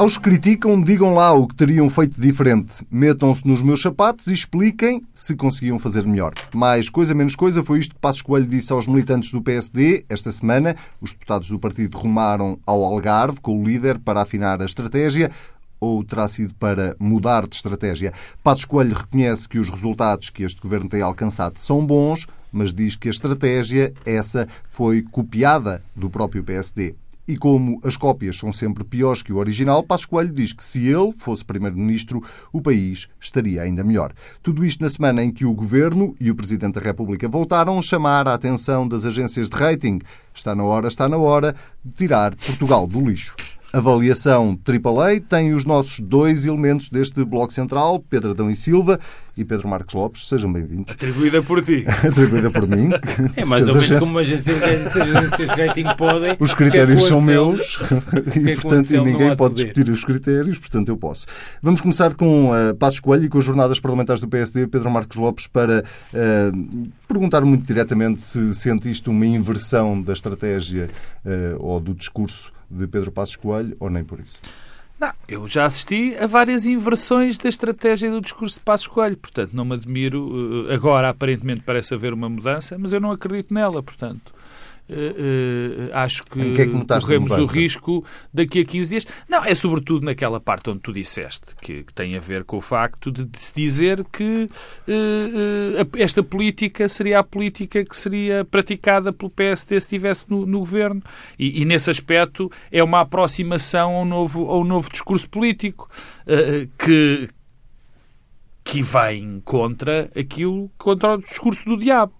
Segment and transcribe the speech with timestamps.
[0.00, 2.86] Aos que criticam, digam lá o que teriam feito diferente.
[2.90, 6.32] Metam-se nos meus sapatos e expliquem se conseguiam fazer melhor.
[6.54, 10.32] Mais coisa, menos coisa, foi isto que Passos Coelho disse aos militantes do PSD esta
[10.32, 10.74] semana.
[11.02, 15.30] Os deputados do partido rumaram ao Algarve com o líder para afinar a estratégia
[15.78, 18.14] ou terá sido para mudar de estratégia?
[18.42, 22.96] Passos Coelho reconhece que os resultados que este governo tem alcançado são bons, mas diz
[22.96, 26.94] que a estratégia, essa, foi copiada do próprio PSD.
[27.30, 30.84] E como as cópias são sempre piores que o original, Passos Coelho diz que se
[30.88, 32.20] ele fosse Primeiro-Ministro,
[32.52, 34.12] o país estaria ainda melhor.
[34.42, 37.82] Tudo isto na semana em que o Governo e o Presidente da República voltaram a
[37.82, 40.00] chamar a atenção das agências de rating.
[40.34, 43.36] Está na hora, está na hora de tirar Portugal do lixo.
[43.72, 48.98] Avaliação AAA tem os nossos dois elementos deste Bloco Central, Pedro Adão e Silva
[49.36, 50.28] e Pedro Marcos Lopes.
[50.28, 50.92] Sejam bem-vindos.
[50.92, 51.84] Atribuída por ti.
[52.06, 52.90] Atribuída por mim.
[53.36, 56.36] É mais ou menos como as agências de rating podem.
[56.38, 57.78] Os critérios são meus
[58.36, 61.26] e, portanto, ninguém pode discutir os critérios, portanto, eu posso.
[61.62, 65.16] Vamos começar com uh, Passos Coelho e com as jornadas parlamentares do PSD, Pedro Marcos
[65.16, 70.90] Lopes, para uh, perguntar muito diretamente se sente isto uma inversão da estratégia
[71.24, 74.40] uh, ou do discurso de Pedro Passos Coelho ou nem por isso?
[75.00, 79.54] Não, eu já assisti a várias inversões da estratégia do discurso de Passos Coelho, portanto
[79.54, 80.68] não me admiro.
[80.68, 84.30] Eh, agora, aparentemente, parece haver uma mudança, mas eu não acredito nela, portanto.
[84.90, 88.04] Uh, uh, acho que, que, é que corremos o risco
[88.34, 89.06] daqui a 15 dias.
[89.28, 92.60] Não, é sobretudo naquela parte onde tu disseste, que, que tem a ver com o
[92.60, 94.50] facto de, se dizer que
[94.88, 100.58] uh, esta política seria a política que seria praticada pelo PSD se estivesse no, no
[100.58, 101.00] governo.
[101.38, 105.88] E, e, nesse aspecto é uma aproximação ao novo, ao novo discurso político
[106.78, 107.28] que,
[108.64, 112.12] que vai contra aquilo, contra o discurso do diabo.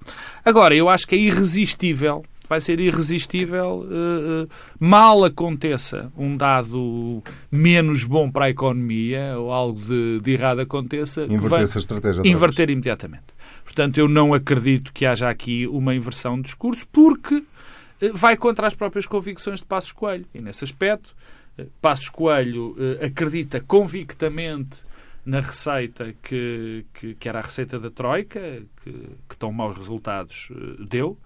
[0.44, 7.22] Agora, eu acho que é irresistível vai ser irresistível, uh, uh, mal aconteça um dado
[7.48, 12.26] menos bom para a economia ou algo de, de errado aconteça, inverter essa estratégia.
[12.26, 13.26] Inverter imediatamente.
[13.62, 17.44] Portanto, eu não acredito que haja aqui uma inversão de discurso, porque uh,
[18.14, 20.26] vai contra as próprias convicções de Passos Coelho.
[20.34, 21.14] E nesse aspecto,
[21.80, 24.78] Passos Coelho acredita convictamente
[25.24, 28.40] na receita que, que, que, era a receita da Troika,
[28.82, 28.92] que,
[29.28, 30.48] que tão maus resultados
[30.88, 31.16] deu.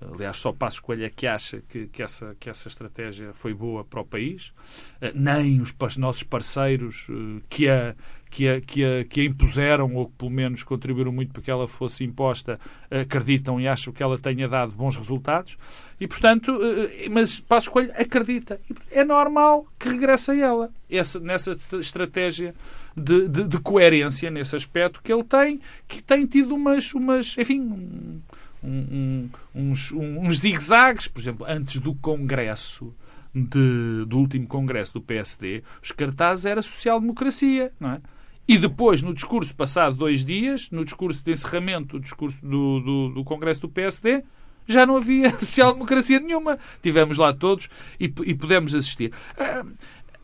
[0.00, 3.84] Aliás, só Passos Coelho é que acha que, que, essa, que essa estratégia foi boa
[3.84, 4.52] para o país.
[5.00, 7.94] Eh, nem os nossos parceiros eh, que a,
[8.28, 11.50] que a, que, a, que a impuseram, ou que pelo menos contribuíram muito para que
[11.50, 12.58] ela fosse imposta,
[12.90, 15.56] acreditam e acham que ela tenha dado bons resultados.
[15.98, 18.60] E, portanto, eh, mas Passos Coelho acredita.
[18.90, 20.70] É normal que regresse a ela.
[20.90, 22.54] Essa, nessa estratégia
[22.96, 28.22] de, de, de, coerência, nesse aspecto que ele tem, que tem tido umas, umas enfim,
[28.64, 32.94] um, uns, uns zigue-zagues, por exemplo, antes do Congresso,
[33.34, 38.00] de, do último Congresso do PSD, os cartazes era social-democracia, não é?
[38.46, 43.08] E depois, no discurso passado dois dias, no discurso de encerramento do discurso do, do,
[43.08, 44.22] do Congresso do PSD,
[44.66, 46.58] já não havia social-democracia nenhuma.
[46.82, 49.12] Tivemos lá todos e, e pudemos assistir.
[49.38, 49.72] Uh,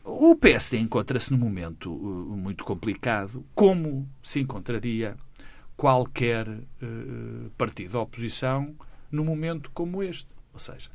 [0.04, 5.16] o PSD encontra-se num momento uh, muito complicado, como se encontraria
[5.80, 8.74] qualquer uh, partido da oposição
[9.10, 10.28] num momento como este.
[10.52, 10.90] Ou seja,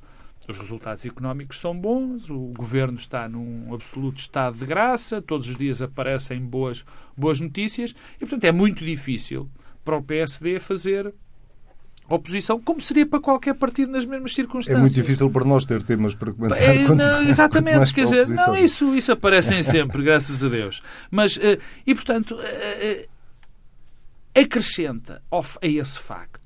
[0.48, 5.58] os resultados económicos são bons, o governo está num absoluto estado de graça, todos os
[5.58, 6.86] dias aparecem boas,
[7.18, 9.50] boas notícias e, portanto, é muito difícil
[9.84, 11.12] para o PSD fazer
[12.08, 14.78] oposição, como seria para qualquer partido nas mesmas circunstâncias.
[14.78, 16.62] É muito difícil para nós ter temas para comentar.
[16.62, 20.84] É, quanto, não, exatamente, quer dizer, não, isso, isso aparecem sempre, graças a Deus.
[21.10, 21.58] Mas, uh,
[21.88, 23.15] e portanto, uh,
[24.36, 26.46] acrescenta a esse facto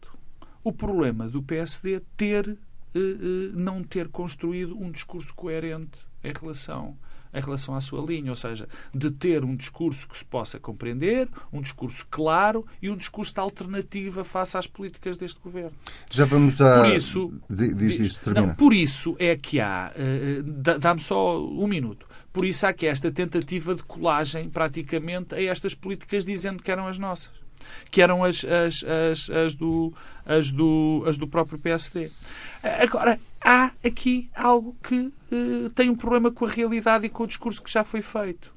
[0.64, 2.48] o problema do PSD ter
[2.94, 6.98] eh, eh, não ter construído um discurso coerente em relação
[7.32, 11.30] em relação à sua linha, ou seja, de ter um discurso que se possa compreender,
[11.54, 15.78] um discurso claro e um discurso de alternativa face às políticas deste governo.
[16.10, 16.84] Já vamos a.
[16.84, 18.48] Por isso, diz isto, termina.
[18.48, 19.94] Não, por isso é que há.
[19.96, 22.08] Uh, Dá-me só um minuto.
[22.34, 26.88] Por isso há que esta tentativa de colagem, praticamente, a estas políticas dizendo que eram
[26.88, 27.39] as nossas
[27.92, 29.94] que eram as, as, as, as, do,
[30.26, 32.12] as, do, as do próprio PSD.
[32.62, 37.28] Agora, há aqui algo que uh, tem um problema com a realidade e com o
[37.28, 38.54] discurso que já foi feito.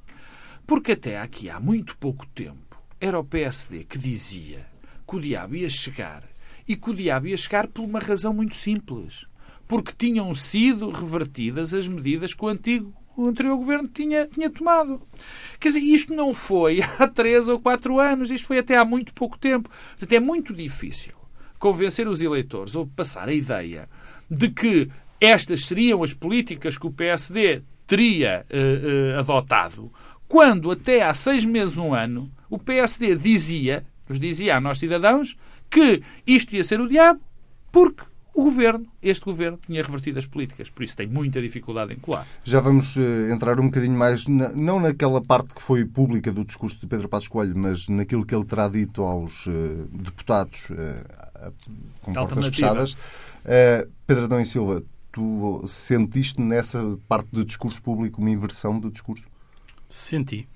[0.67, 4.67] Porque até aqui há muito pouco tempo era o PSD que dizia
[5.07, 6.23] que o diabo ia chegar
[6.67, 9.27] e que o diabo ia chegar por uma razão muito simples.
[9.67, 15.01] Porque tinham sido revertidas as medidas que o antigo o anterior governo tinha, tinha tomado.
[15.61, 19.13] Quer dizer, isto não foi há três ou quatro anos, isto foi até há muito
[19.15, 19.71] pouco tempo.
[19.91, 21.15] Portanto, é muito difícil
[21.59, 23.89] convencer os eleitores ou passar a ideia
[24.29, 29.93] de que estas seriam as políticas que o PSD teria uh, uh, adotado,
[30.27, 35.37] quando até há seis meses, um ano, o PSD dizia, nos dizia a nós cidadãos,
[35.71, 37.21] que isto ia ser o diabo,
[37.71, 38.03] porque
[38.35, 40.71] o governo, este governo, tinha revertido as políticas.
[40.71, 42.27] Por isso tem muita dificuldade em colar.
[42.45, 46.45] Já vamos uh, entrar um bocadinho mais, na, não naquela parte que foi pública do
[46.45, 51.53] discurso de Pedro Passos Coelho, mas naquilo que ele terá dito aos uh, deputados uh,
[52.01, 52.97] com portas fechadas.
[54.07, 59.27] Pedro Adão e Silva, tu sentiste nessa parte do discurso público uma inversão do discurso?
[59.89, 60.49] Senti.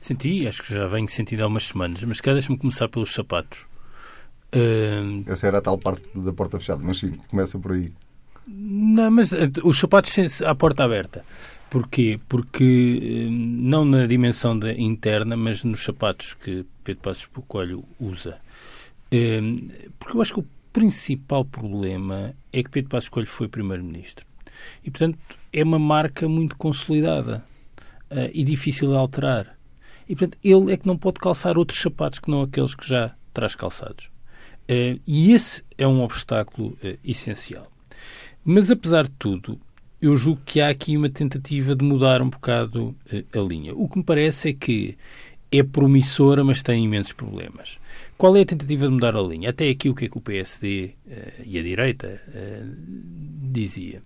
[0.00, 3.64] Senti, acho que já venho sentindo há umas semanas, mas quer deixa-me começar pelos sapatos.
[4.56, 5.22] Uh...
[5.26, 7.92] Essa era a tal parte da porta fechada, mas sim, começa por aí.
[8.46, 11.22] Não, mas uh, os sapatos à porta aberta.
[11.68, 12.18] Porquê?
[12.26, 18.38] Porque uh, não na dimensão da interna, mas nos sapatos que Pedro Passos Coelho usa.
[19.98, 24.24] porque eu acho que o principal problema é que Pedro Passos Coelho foi Primeiro-Ministro.
[24.82, 25.18] E, portanto,
[25.52, 27.44] é uma marca muito consolidada
[28.32, 29.56] e difícil de alterar.
[30.08, 33.14] E, portanto, ele é que não pode calçar outros sapatos que não aqueles que já
[33.34, 34.08] traz calçados.
[34.68, 37.70] Uh, e esse é um obstáculo uh, essencial.
[38.44, 39.60] Mas, apesar de tudo,
[40.02, 43.74] eu julgo que há aqui uma tentativa de mudar um bocado uh, a linha.
[43.74, 44.98] O que me parece é que
[45.52, 47.78] é promissora, mas tem imensos problemas.
[48.18, 49.50] Qual é a tentativa de mudar a linha?
[49.50, 50.94] Até aqui o que é que o PSD
[51.44, 52.20] e a direita
[53.52, 54.02] dizia?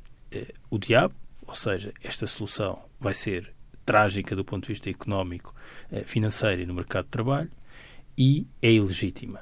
[0.70, 1.14] o diabo,
[1.46, 3.52] ou seja, esta solução vai ser
[3.86, 5.54] trágica do ponto de vista económico,
[6.04, 7.50] financeiro e no mercado de trabalho,
[8.16, 9.40] e é ilegítima.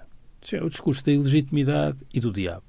[0.52, 2.62] É o discurso da ilegitimidade e do diabo.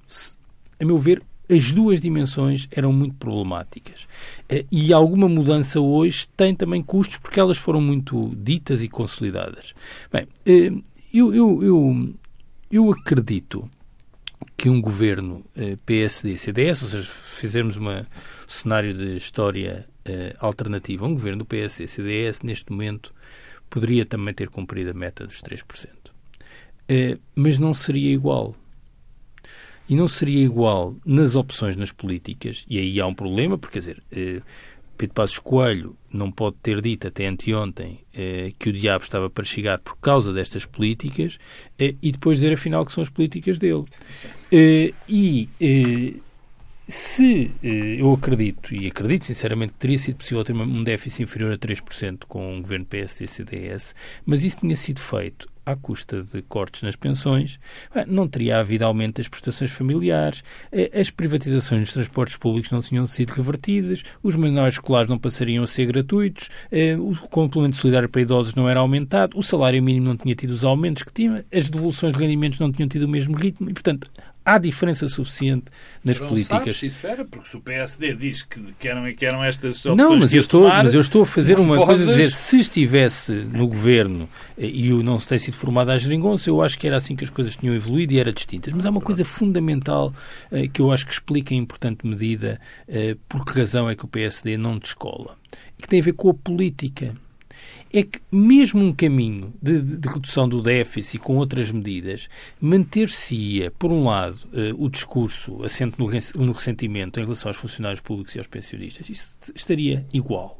[0.79, 4.07] A meu ver, as duas dimensões eram muito problemáticas.
[4.47, 9.73] Eh, e alguma mudança hoje tem também custos porque elas foram muito ditas e consolidadas.
[10.11, 10.71] Bem, eh,
[11.11, 12.13] eu, eu, eu,
[12.71, 13.69] eu acredito
[14.55, 18.05] que um governo eh, PSD-CDS, ou seja, fizermos um
[18.47, 19.87] cenário de história
[20.39, 23.13] alternativa, um governo do PSD-CDS, neste momento,
[23.69, 25.98] poderia também ter cumprido a meta dos 3%.
[26.89, 28.55] Eh, mas não seria igual.
[29.87, 33.79] E não seria igual nas opções nas políticas, e aí há um problema, porque, quer
[33.79, 34.41] dizer, eh,
[34.97, 39.45] Pedro Passos Coelho não pode ter dito até anteontem eh, que o diabo estava para
[39.45, 41.39] chegar por causa destas políticas
[41.79, 43.85] e depois dizer afinal que são as políticas dele.
[45.07, 45.47] e
[46.85, 51.57] se eu acredito, e acredito sinceramente que teria sido possível ter um déficit inferior a
[51.57, 53.95] 3% com um governo PSD-CDS,
[54.25, 57.59] mas isso tinha sido feito à custa de cortes nas pensões,
[58.07, 63.05] não teria havido aumento das prestações familiares, eh, as privatizações dos transportes públicos não tinham
[63.05, 68.21] sido revertidas, os menores escolares não passariam a ser gratuitos, eh, o complemento solidário para
[68.21, 71.69] idosos não era aumentado, o salário mínimo não tinha tido os aumentos que tinha, as
[71.69, 73.69] devoluções de rendimentos não tinham tido o mesmo ritmo.
[73.69, 74.09] E, portanto,
[74.43, 75.65] há diferença suficiente
[76.03, 76.77] nas não políticas.
[76.77, 79.97] Sabes isso era, porque se o PSD diz que, que, eram, que eram estas opções
[79.97, 83.31] Não, mas eu, estou, tomar, mas eu estou a fazer uma coisa, dizer, se estivesse
[83.31, 84.27] no governo
[84.57, 87.23] e o não se tem sido formado à geringonça, eu acho que era assim que
[87.23, 88.73] as coisas tinham evoluído e era distintas.
[88.73, 90.13] Mas há uma coisa fundamental
[90.51, 94.05] eh, que eu acho que explica em importante medida eh, por que razão é que
[94.05, 95.37] o PSD não descola.
[95.77, 97.13] E que tem a ver com a política
[97.91, 102.27] é que mesmo um caminho de, de, de redução do déficit com outras medidas,
[102.59, 106.07] manter-se-ia, por um lado, uh, o discurso assente no,
[106.45, 110.58] no ressentimento em relação aos funcionários públicos e aos pensionistas, isso estaria igual.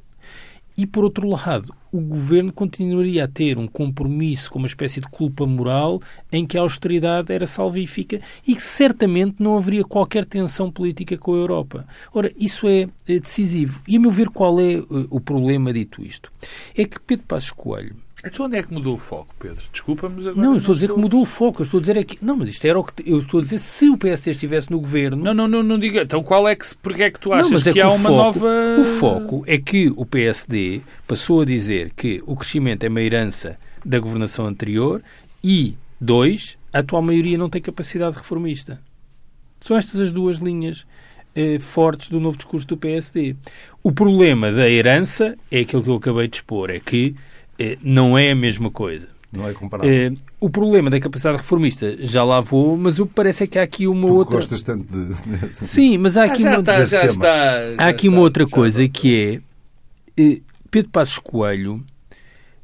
[0.78, 5.10] E, por outro lado, o governo continuaria a ter um compromisso com uma espécie de
[5.10, 10.72] culpa moral em que a austeridade era salvífica e que certamente não haveria qualquer tensão
[10.72, 11.86] política com a Europa.
[12.14, 13.82] Ora, isso é, é decisivo.
[13.88, 16.32] E, a meu ver, qual é eh, o problema dito isto?
[16.78, 17.96] É que Pedro Passos Coelho
[18.26, 19.64] então onde é que mudou o foco, Pedro?
[19.72, 20.46] Desculpa, mas agora.
[20.46, 21.62] Não, eu estou a dizer que mudou o foco.
[21.62, 22.18] Eu estou a dizer é que.
[22.24, 23.10] Não, mas isto era o que.
[23.10, 25.24] Eu estou a dizer se o PSD estivesse no governo.
[25.24, 26.02] Não, não, não, não diga.
[26.02, 26.76] Então qual é que.
[26.76, 28.48] Porque é que tu achas não, é que, que, há uma foco, nova.
[28.80, 33.58] O foco é que o PSD passou a dizer que o crescimento é uma herança
[33.86, 35.02] da governação anterior
[35.44, 38.82] e, dois, a atual maioria não tem capacidade reformista.
[39.62, 40.86] São estas as duas linhas
[41.36, 43.36] eh, fortes do novo discurso do PSD.
[43.82, 47.39] O problema da herança é aquilo que eu acabei de expor, é que é,
[47.82, 49.08] não é a mesma coisa.
[49.32, 49.94] Não é comparável.
[49.94, 53.60] É, o problema da capacidade reformista já lá vou, mas o que parece é que
[53.60, 54.38] há aqui uma tu outra.
[54.38, 55.54] Gostas tanto de.
[55.54, 56.60] Sim, mas há aqui ah, já uma.
[56.60, 59.42] Está, já está, há aqui está, uma outra coisa que
[60.18, 60.22] é.
[60.22, 61.84] Eh, Pedro Passos Coelho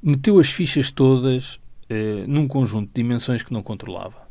[0.01, 4.25] meteu as fichas todas eh, num conjunto de dimensões que não controlava.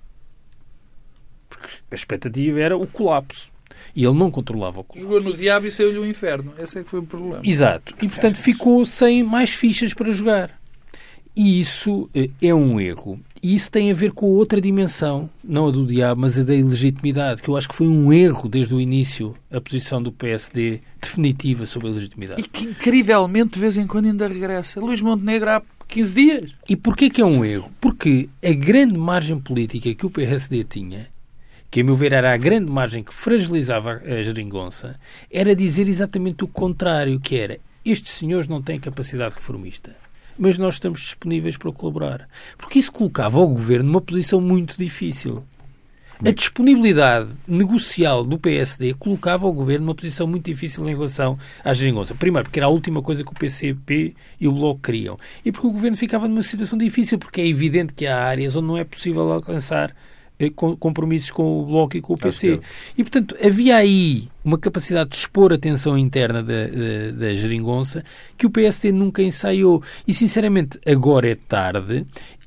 [1.49, 3.54] Porque a expectativa era o colapso.
[3.95, 5.03] E ele não controlava o colapso.
[5.03, 6.53] Jogou no diabo e saiu-lhe o inferno.
[6.59, 7.41] Esse é que foi o problema.
[7.45, 7.95] Exato.
[8.03, 10.51] E, portanto, ficou sem mais fichas para jogar.
[11.37, 13.19] e isso eh, é um erro.
[13.43, 16.55] E isso tem a ver com outra dimensão, não a do diabo, mas a da
[16.55, 20.81] ilegitimidade, que eu acho que foi um erro desde o início a posição do PSD
[21.01, 22.41] definitiva sobre a legitimidade.
[22.41, 24.81] E que incrivelmente de vez em quando ainda regressa.
[24.81, 26.51] Luís Montenegro há 15 dias.
[26.69, 27.71] E porquê que é um erro?
[27.81, 31.09] Porque a grande margem política que o PSD tinha,
[31.75, 34.97] que a meu ver era a grande margem que fragilizava a geringonça,
[35.29, 39.97] era dizer exatamente o contrário, que era estes senhores não têm capacidade reformista
[40.39, 42.29] mas nós estamos disponíveis para colaborar.
[42.59, 45.45] Porque isso colocava o governo numa posição muito difícil.
[46.25, 51.73] A disponibilidade negocial do PSD colocava o governo numa posição muito difícil em relação à
[51.73, 52.17] geringonça.
[52.17, 55.17] Primeiro, porque era a última coisa que o PCP e o Bloco queriam.
[55.45, 58.67] E porque o governo ficava numa situação difícil, porque é evidente que há áreas onde
[58.67, 59.95] não é possível alcançar
[60.55, 62.61] compromissos com o Bloco e com o PC.
[62.97, 68.05] E, portanto, havia aí uma capacidade de expor a tensão interna da, da, da geringonça
[68.37, 69.83] que o PSD nunca ensaiou.
[70.07, 72.05] E, sinceramente, agora é tarde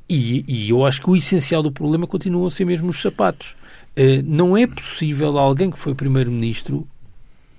[0.09, 3.55] e, e, eu acho que o essencial do problema continuam a ser mesmo os sapatos.
[3.97, 6.87] Uh, não é possível alguém que foi primeiro-ministro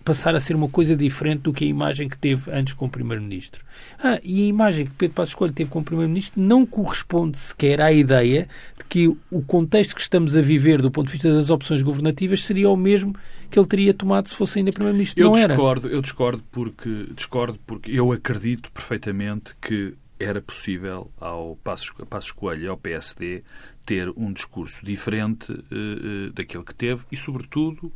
[0.04, 2.88] passar a ser uma coisa diferente do que a imagem que teve antes com o
[2.88, 3.64] Primeiro-Ministro.
[4.02, 7.80] Ah, e a imagem que Pedro Passos Coelho teve com o Primeiro-Ministro não corresponde sequer
[7.80, 11.50] à ideia de que o contexto que estamos a viver do ponto de vista das
[11.50, 13.14] opções governativas seria o mesmo
[13.50, 15.22] que ele teria tomado se fosse ainda Primeiro-Ministro.
[15.22, 15.96] Não discordo, era.
[15.96, 22.64] Eu discordo porque, discordo porque eu acredito perfeitamente que era possível ao Passos, Passos Coelho
[22.64, 23.42] e ao PSD
[23.86, 27.92] ter um discurso diferente uh, uh, daquele que teve e, sobretudo,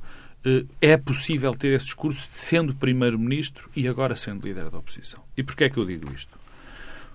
[0.80, 5.22] é possível ter esse discurso sendo Primeiro-Ministro e agora sendo líder da oposição.
[5.36, 6.38] E porquê é que eu digo isto?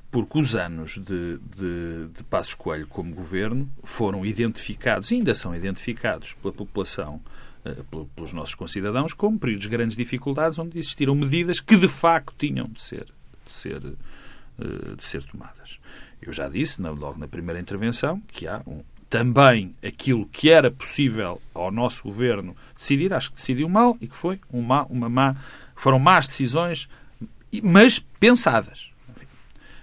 [0.10, 5.54] Porque os anos de, de, de Passos Coelho como governo foram identificados, e ainda são
[5.54, 7.22] identificados pela população,
[7.66, 7.76] eh,
[8.16, 12.68] pelos nossos concidadãos, como períodos de grandes dificuldades onde existiram medidas que de facto tinham
[12.68, 13.06] de ser,
[13.46, 15.78] de ser, eh, de ser tomadas.
[16.22, 21.42] Eu já disse, logo na primeira intervenção, que há um, também aquilo que era possível
[21.54, 25.36] ao nosso governo decidir, acho que decidiu mal e que foi uma, uma má,
[25.76, 26.90] foram más decisões,
[27.64, 28.92] mas pensadas.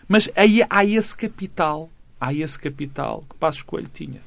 [0.07, 1.91] Mas aí há esse capital,
[2.21, 4.21] há esse capital que Passos Coelho tinha.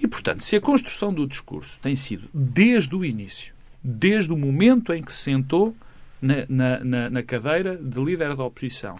[0.00, 3.52] E, portanto, se a construção do discurso tem sido desde o início,
[3.84, 5.76] desde o momento em que se sentou
[6.20, 8.98] na, na, na, na cadeira de líder da oposição,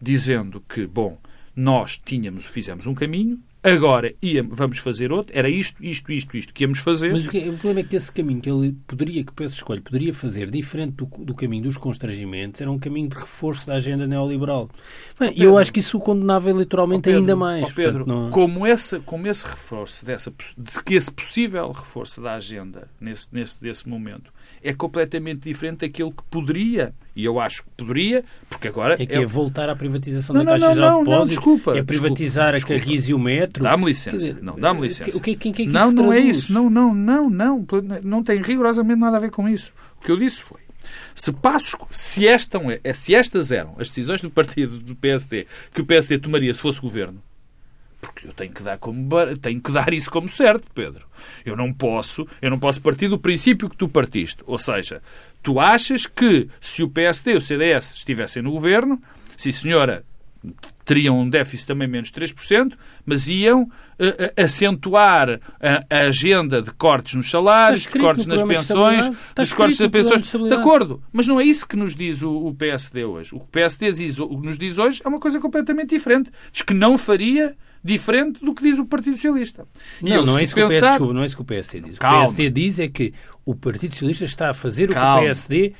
[0.00, 1.16] dizendo que, bom,
[1.54, 6.52] nós tínhamos, fizemos um caminho, Agora íamos, vamos fazer outro, era isto, isto, isto, isto
[6.52, 7.12] que íamos fazer.
[7.12, 9.54] Mas o, que, o problema é que esse caminho que ele poderia, que o Peço
[9.54, 13.74] Escolho poderia fazer, diferente do, do, caminho dos constrangimentos, era um caminho de reforço da
[13.74, 14.68] agenda neoliberal.
[15.18, 17.70] Bem, eu acho que isso o condenava eleitoralmente Pedro, ainda mais.
[17.70, 18.30] Pedro, portanto, não...
[18.30, 23.62] como, esse, como esse reforço, dessa, de que esse possível reforço da agenda nesse, nesse
[23.62, 28.94] desse momento é completamente diferente daquilo que poderia, e eu acho que poderia, porque agora...
[28.94, 31.78] É que é, é voltar à privatização não, da Caixa não, Geral de Depósitos, desculpa,
[31.78, 33.64] é privatizar desculpa, a Carris e o Metro...
[33.64, 35.16] Dá-me licença, dizer, não, dá-me licença.
[35.16, 37.66] O que, quem, quem é que não, não é isso, não, não, não, não,
[38.02, 39.72] não tem rigorosamente nada a ver com isso.
[40.00, 40.60] O que eu disse foi,
[41.14, 42.58] se passos, se, esta,
[42.94, 46.80] se estas eram as decisões do partido do PSD que o PSD tomaria se fosse
[46.80, 47.22] governo,
[48.02, 49.08] porque eu tenho que dar como
[49.40, 51.06] tenho que dar isso como certo, Pedro.
[51.46, 54.42] Eu não posso, eu não posso partir do princípio que tu partiste.
[54.44, 55.00] Ou seja,
[55.40, 59.00] tu achas que se o PSD e o CDS estivessem no governo,
[59.36, 60.04] se senhora
[60.84, 62.72] teriam um déficit também menos 3%,
[63.06, 63.70] mas iam uh,
[64.36, 69.90] acentuar a, a, agenda de cortes nos salários, de cortes nas pensões, dos cortes nas
[69.90, 70.28] pensões.
[70.28, 73.32] De, de acordo, mas não é isso que nos diz o, o PSD hoje.
[73.32, 76.32] O que o PSD diz, o que nos diz hoje é uma coisa completamente diferente.
[76.50, 79.66] Diz que não faria diferente do que diz o Partido Socialista.
[80.00, 80.96] Não, não é, isso pensar...
[80.96, 81.98] que o PS, não é isso que o PSD diz.
[81.98, 82.18] Calma.
[82.18, 83.12] O PSD diz é que
[83.44, 85.16] o Partido Socialista está a fazer Calma.
[85.16, 85.74] o que o PSD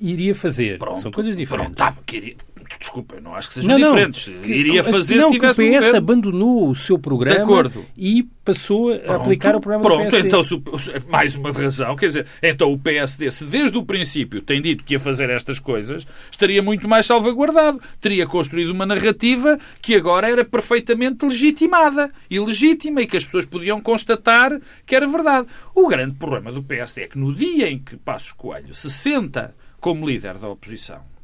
[0.00, 0.78] iria fazer.
[0.78, 1.74] Pronto, São coisas diferentes.
[1.74, 2.36] Pronto, tá, queria...
[2.78, 4.24] Desculpa, não acho que sejam não, diferentes.
[4.42, 8.98] Que, iria fazer não, se que o PS abandonou o seu programa e passou a
[8.98, 9.20] Pronto.
[9.22, 10.28] aplicar o programa Pronto, do PSD.
[10.28, 11.96] então, mais uma razão.
[11.96, 15.58] Quer dizer, então o PSD, se desde o princípio tem dito que ia fazer estas
[15.58, 17.80] coisas, estaria muito mais salvaguardado.
[18.00, 23.46] Teria construído uma narrativa que agora era perfeitamente legitimada e legítima e que as pessoas
[23.46, 25.46] podiam constatar que era verdade.
[25.74, 29.54] O grande problema do PSD é que no dia em que Passos Coelho se senta
[29.80, 31.15] como líder da oposição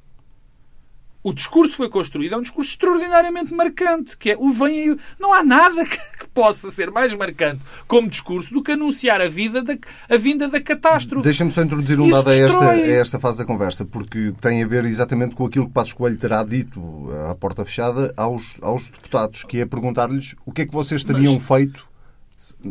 [1.23, 4.97] o discurso foi construído, é um discurso extraordinariamente marcante, que é o vem aí.
[5.21, 9.29] Não há nada que, que, possa ser mais marcante como discurso do que anunciar a,
[9.29, 9.77] vida da,
[10.09, 11.23] a vinda da catástrofe.
[11.23, 14.67] Deixa-me só introduzir um dado a esta, a esta fase da conversa, porque tem a
[14.67, 19.45] ver exatamente com aquilo que Passos Coelho terá dito à porta fechada aos, aos deputados,
[19.45, 21.47] que é perguntar-lhes o que é que vocês teriam Mas...
[21.47, 21.93] feito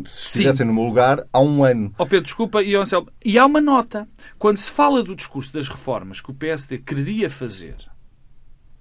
[0.06, 1.94] se estivessem no meu lugar há um ano.
[1.96, 4.06] Oh Pedro, desculpa, e, Anselmo, e há uma nota.
[4.38, 7.76] Quando se fala do discurso das reformas que o PSD queria fazer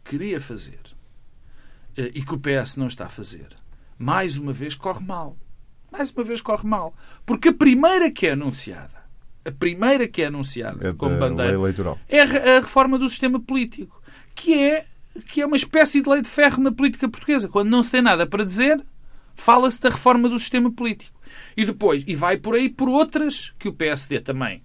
[0.04, 0.80] queria fazer
[1.98, 3.48] eh, e que o PS não está a fazer,
[3.98, 5.38] mais uma vez corre mal.
[5.92, 6.96] Mais uma vez corre mal.
[7.26, 9.02] Porque a primeira que é anunciada,
[9.44, 12.00] a primeira que é anunciada É como bandeira, lei eleitoral.
[12.08, 14.02] é a reforma do sistema político,
[14.34, 14.86] que é,
[15.28, 17.50] que é uma espécie de lei de ferro na política portuguesa.
[17.50, 18.82] Quando não se tem nada para dizer,
[19.36, 21.20] fala-se da reforma do sistema político.
[21.58, 24.64] E depois, e vai por aí por outras que o PSD também.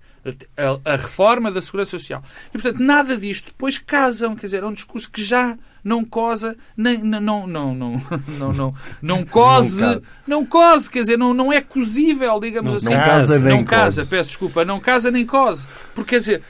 [0.56, 2.22] A, a reforma da Segurança Social.
[2.48, 4.34] E, portanto, nada disto depois casam.
[4.34, 7.96] Quer dizer, é um discurso que já não cosa, nem, não, não, não, não,
[8.38, 12.90] não, não, não cose, Não cose, quer dizer, não, não é cozível, digamos Não assim.
[12.94, 14.10] Não casa nem não casa, cose.
[14.10, 15.68] peço desculpa, não casa nem cose.
[15.94, 16.42] Porque, quer dizer,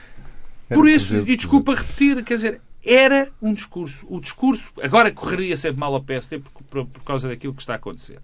[0.71, 4.06] Era por isso, e desculpa repetir, quer dizer, era um discurso.
[4.09, 7.75] O discurso, agora correria sempre mal ao PSD por, por- por causa daquilo que está
[7.75, 8.18] a acontecer.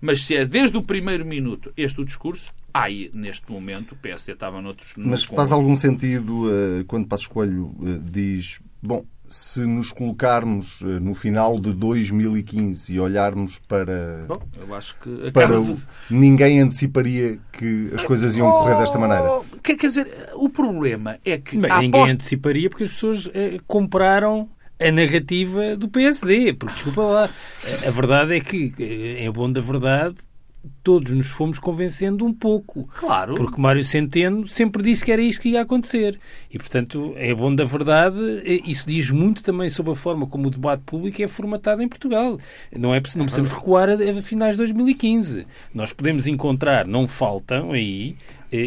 [0.00, 4.32] Mas se é desde o primeiro minuto este o discurso, aí, neste momento, o PSD
[4.32, 4.92] estava noutros...
[4.96, 10.82] Mas no- faz algum sentido eh, quando Passos Coelho eh, diz: bom, se nos colocarmos
[10.82, 14.24] eh, no final de 2015 e olharmos para.
[14.28, 15.30] Bom, eu acho que...
[15.32, 15.78] para o-
[16.10, 19.30] ninguém anteciparia que as coisas iam correr desta maneira.
[19.32, 22.14] Oh, Quer quer dizer, o problema é que Bem, a ninguém aposta...
[22.16, 26.52] anteciparia porque as pessoas eh, compraram a narrativa do PSD.
[26.52, 27.30] Porque, desculpa lá,
[27.86, 30.16] a verdade é que, eh, é bom da verdade,
[30.82, 32.88] todos nos fomos convencendo um pouco.
[32.94, 33.34] Claro.
[33.34, 36.18] Porque Mário Centeno sempre disse que era isto que ia acontecer.
[36.50, 38.18] E, portanto, é bom da verdade.
[38.44, 41.88] eh, Isso diz muito também sobre a forma como o debate público é formatado em
[41.88, 42.38] Portugal.
[42.76, 45.46] Não, é, não precisamos recuar a, a finais de 2015.
[45.72, 48.16] Nós podemos encontrar, não faltam aí,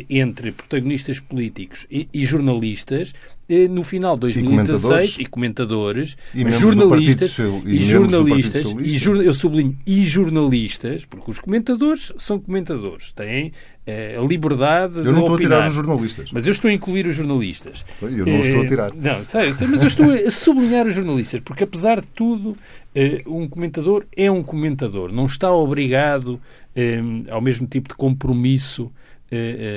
[0.09, 3.13] entre protagonistas políticos e, e jornalistas,
[3.49, 8.97] eh, no final de 2016, e comentadores, E membros do jornalistas, e e jornalistas, e
[8.97, 13.53] jor- eu sublinho, e jornalistas, porque os comentadores são comentadores, têm
[13.85, 15.57] eh, a liberdade Eu de não estou a opinar.
[15.59, 16.29] tirar os jornalistas.
[16.33, 17.85] Mas eu estou a incluir os jornalistas.
[18.01, 18.93] Eu não estou a Eh, tirar.
[18.93, 22.57] Não, sei, sei, mas eu estou a sublinhar os jornalistas, porque apesar de tudo,
[22.93, 25.13] eh, um comentador é um comentador.
[25.13, 26.41] Não está obrigado
[26.75, 26.99] eh,
[27.29, 29.06] ao mesmo tipo de compromisso, eh, eh,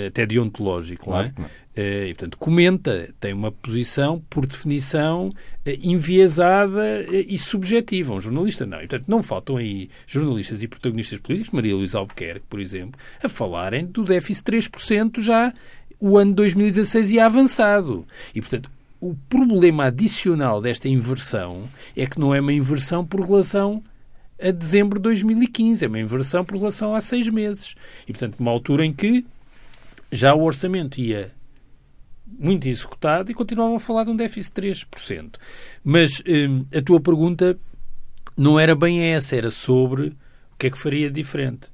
[0.07, 1.05] até deontológico.
[1.07, 1.49] Claro não é?
[1.49, 1.51] não.
[1.77, 5.33] Eh, e, portanto, comenta, tem uma posição, por definição,
[5.65, 8.13] eh, enviesada eh, e subjetiva.
[8.13, 8.79] Um jornalista não.
[8.79, 13.29] E, portanto, não faltam aí jornalistas e protagonistas políticos, Maria Luísa Albuquerque, por exemplo, a
[13.29, 15.55] falarem do déficit de 3% já
[15.99, 18.05] o ano 2016 ia avançado.
[18.35, 21.65] E, portanto, o problema adicional desta inversão
[21.97, 23.83] é que não é uma inversão por relação
[24.43, 27.75] a dezembro de 2015, é uma inversão por relação a seis meses.
[28.09, 29.25] E, portanto, uma altura em que
[30.11, 31.33] já o orçamento ia
[32.27, 35.35] muito executado e continuavam a falar de um déficit de 3%.
[35.85, 37.59] Mas hum, a tua pergunta
[38.37, 40.09] não era bem essa, era sobre
[40.53, 41.69] o que é que faria diferente.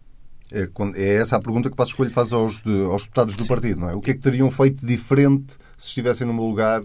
[0.52, 3.80] É, é essa a pergunta que Passos Coelho faz aos, de- aos deputados do partido,
[3.80, 3.94] não é?
[3.94, 6.82] O que é que teriam feito diferente se estivessem no meu lugar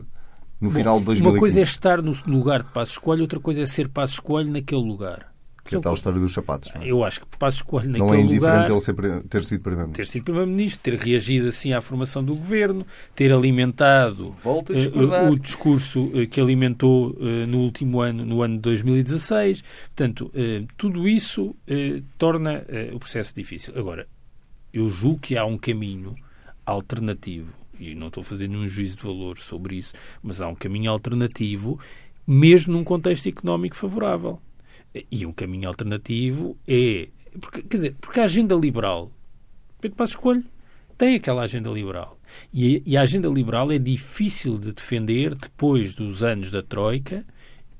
[0.59, 1.21] no final de 2015?
[1.23, 4.51] Uma coisa é estar no lugar de Passos Coelho, outra coisa é ser Passos Coelho
[4.51, 5.30] naquele lugar.
[5.63, 6.71] Que é a tal história dos sapatos.
[6.73, 6.91] não é?
[6.91, 9.11] Eu acho que Passos Coelho Não naquele é indiferente lugar...
[9.11, 10.03] ele ter sido Primeiro-Ministro.
[10.03, 14.35] ter sido Primeiro-Ministro, ter reagido assim à formação do governo, ter alimentado
[14.73, 15.31] discordar.
[15.31, 19.63] o discurso eh, que alimentou eh, no último ano, no ano de 2016.
[19.95, 21.55] Portanto, eh, tudo isso
[22.17, 23.73] torna o processo difícil.
[23.77, 24.07] Agora,
[24.73, 26.13] eu julgo que há um caminho
[26.65, 30.91] alternativo, e não estou fazendo um juízo de valor sobre isso, mas há um caminho
[30.91, 31.79] alternativo,
[32.25, 34.39] mesmo num contexto económico favorável.
[35.09, 37.07] E um caminho alternativo é.
[37.39, 39.09] Porque, quer dizer, porque a agenda liberal
[39.79, 40.43] Pedro Passos Coelho
[40.97, 42.19] tem aquela agenda liberal.
[42.53, 47.23] E, e a agenda liberal é difícil de defender depois dos anos da Troika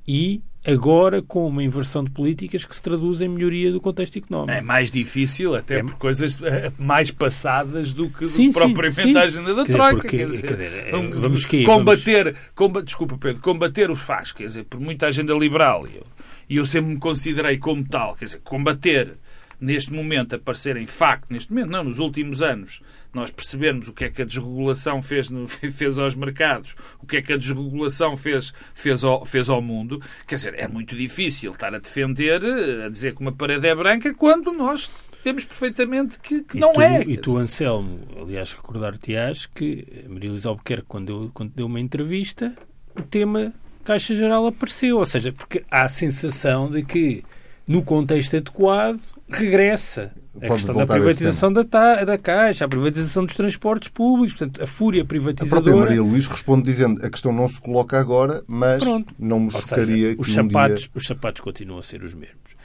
[0.07, 4.51] e agora com uma inversão de políticas que se traduz em melhoria do contexto económico.
[4.51, 5.83] É mais difícil, até É.
[5.83, 9.17] por coisas eh, mais passadas do que Sim, do sim, propriamente sim.
[9.17, 10.01] a agenda da Quer Troika.
[10.01, 11.63] porque- quer dizer, quer dizer, eh, um, vamos quê?
[11.63, 16.03] combater, comba- desculpa Pedro, combater os faz, quer dizer, por muita agenda liberal, eu,
[16.51, 19.13] e eu sempre me considerei como tal, quer dizer, combater
[19.59, 22.81] neste momento aparecer em facto, neste momento não, nos últimos anos,
[23.13, 27.17] nós percebermos o que é que a desregulação fez, no- fez aos mercados, o que
[27.17, 31.51] é que a desregulação fez, fez, ao, fez ao mundo, quer dizer, é muito difícil
[31.51, 32.43] estar a defender,
[32.85, 34.91] a dizer que uma parede é branca, quando nós
[35.23, 37.03] vemos perfeitamente que, que não tu, é.
[37.03, 42.53] E tu, Anselmo, aliás, recordar-te-ás que Maria Albuquerque, quando deu, quando deu uma entrevista,
[42.97, 43.53] o tema
[43.91, 44.97] Caixa Geral apareceu.
[44.97, 47.23] Ou seja, porque há a sensação de que,
[47.67, 48.99] no contexto adequado,
[49.29, 54.33] regressa a Pode questão da privatização da, ta- da Caixa, a privatização dos transportes públicos,
[54.33, 55.85] portanto, a fúria A própria privatizadora.
[55.85, 59.13] Maria Luís responde dizendo a questão não se coloca agora, mas Pronto.
[59.19, 60.91] não me chocaria seja, que os um sapatos, dia...
[60.95, 62.55] os sapatos continuam a ser os mesmos.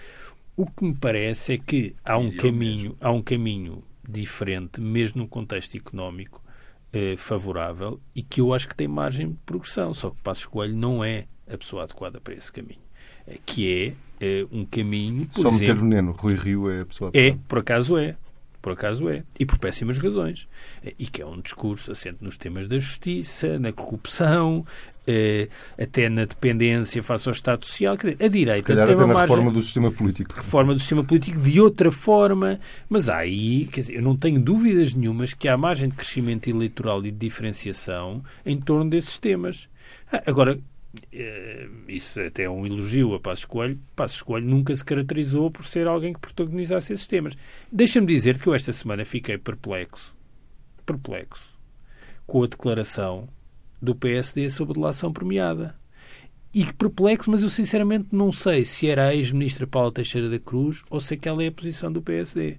[0.57, 5.29] O que me parece é que há um caminho, há um caminho diferente, mesmo num
[5.29, 6.41] contexto económico
[6.93, 9.93] eh, favorável, e que eu acho que tem margem de progressão.
[9.95, 12.81] Só que Passos Coelho não é a pessoa adequada para esse caminho.
[13.45, 15.27] Que é um caminho.
[15.27, 16.13] Por Só exemplo, meter veneno.
[16.13, 17.37] Rui Rio é a pessoa adequada.
[17.37, 18.17] É, por acaso é
[18.67, 20.49] por acaso é, e por péssimas razões.
[20.99, 24.96] E que é um discurso assente nos temas da justiça, na corrupção, eh,
[25.81, 27.97] até na dependência face ao Estado Social.
[27.97, 29.23] Quer dizer, a direita tem uma margem...
[29.23, 30.35] reforma do sistema político.
[30.35, 32.57] Reforma do sistema político de outra forma,
[32.89, 36.49] mas há aí, quer dizer, eu não tenho dúvidas nenhumas que há margem de crescimento
[36.49, 39.69] eleitoral e de diferenciação em torno desses temas.
[40.11, 40.59] Ah, agora,
[41.13, 43.79] eh, isso até é um elogio a Passos Coelho.
[43.95, 47.37] Passos Coelho nunca se caracterizou por ser alguém que protagonizasse esses temas.
[47.71, 50.17] Deixa-me dizer que eu esta semana fiquei perplexo,
[50.85, 51.57] perplexo,
[52.27, 53.29] com a declaração
[53.81, 55.75] do PSD sobre a delação premiada.
[56.53, 60.83] E perplexo, mas eu sinceramente não sei se era a ex-ministra Paula Teixeira da Cruz
[60.89, 62.59] ou se aquela é a posição do PSD.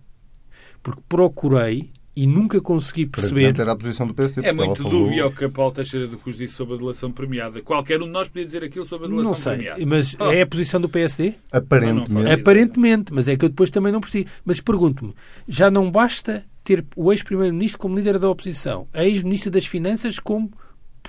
[0.83, 3.59] Porque procurei e nunca consegui perceber.
[3.59, 5.05] Era a posição do PSD, é muito falou...
[5.05, 7.61] dúbio o que a Paulo Teixeira do Cruz disse sobre a delação premiada.
[7.61, 9.85] Qualquer um de nós podia dizer aquilo sobre a delação não sei, premiada.
[9.85, 10.31] Mas oh.
[10.31, 11.35] é a posição do PSD?
[11.51, 12.31] Aparentemente.
[12.31, 14.27] Aparentemente, mas é que eu depois também não percebi.
[14.43, 15.13] Mas pergunto-me,
[15.47, 20.51] já não basta ter o ex-primeiro-ministro como líder da oposição, a ex-ministra das Finanças como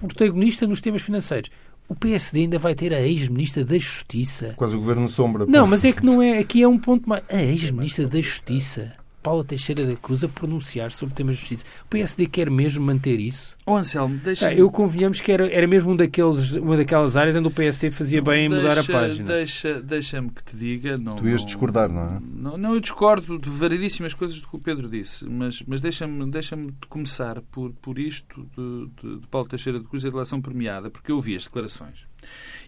[0.07, 1.51] protagonista nos temas financeiros.
[1.89, 4.53] O PSD ainda vai ter a ex-ministra da Justiça.
[4.57, 5.47] Quase o governo sombra.
[5.47, 6.39] Não, mas é que não é.
[6.39, 7.23] Aqui é um ponto mais.
[7.31, 8.93] A ex-ministra da Justiça.
[9.23, 11.65] Paula Teixeira da Cruz a pronunciar sobre temas de justiça.
[11.85, 13.57] O PSD quer mesmo manter isso?
[13.67, 17.37] Oh, Anselmo, deixa ah, Eu convenhamos que era, era mesmo um daqueles, uma daquelas áreas
[17.37, 19.29] onde o PSD fazia bem em mudar a página.
[19.29, 20.97] Deixa-me deixa que te diga...
[20.99, 22.21] Não, tu ias discordar, não é?
[22.21, 26.31] Não, não, eu discordo de variedíssimas coisas do que o Pedro disse, mas, mas deixa-me
[26.31, 26.57] deixa
[26.89, 30.91] começar por, por isto de, de, de Paulo Teixeira da Cruz e a relação premiada,
[30.91, 32.07] porque eu ouvi as declarações.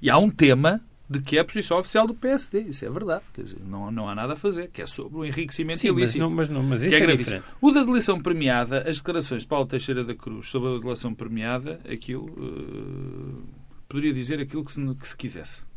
[0.02, 0.80] E há um tema
[1.10, 2.60] de que é a posição oficial do PSD.
[2.60, 3.24] Isso é verdade.
[3.36, 6.20] Dizer, não, não há nada a fazer, que é sobre o enriquecimento Sim, ilícito.
[6.20, 7.44] Mas, não, mas, não, mas isso é, é diferente.
[7.60, 11.80] O da delação premiada, as declarações de Paulo Teixeira da Cruz sobre a delação premiada,
[11.90, 13.42] aquilo uh,
[13.88, 15.69] poderia dizer aquilo que se, que se quisesse.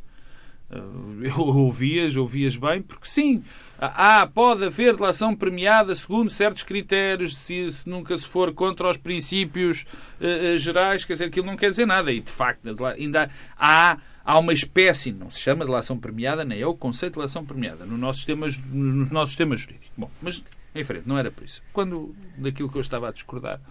[0.73, 3.43] Uh, eu ouvias, ouvias bem, porque sim,
[3.79, 8.97] ah, pode haver delação premiada segundo certos critérios, se, se nunca se for contra os
[8.97, 9.85] princípios
[10.19, 12.11] uh, gerais, quer dizer, aquilo não quer dizer nada.
[12.11, 16.61] E de facto, ainda há há uma espécie, não se chama de lação premiada, nem
[16.61, 19.91] é o conceito de lação premiada no nosso sistema, no nosso sistema jurídico.
[19.97, 21.61] Bom, mas em frente, não era por isso.
[21.71, 23.61] Quando, daquilo que eu estava a discordar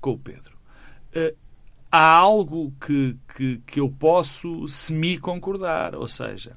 [0.00, 0.56] com o Pedro,
[1.14, 1.36] uh,
[1.90, 6.56] há algo que, que, que eu posso semi-concordar, ou seja,